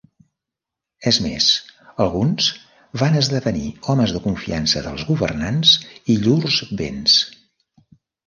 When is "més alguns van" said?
1.25-3.17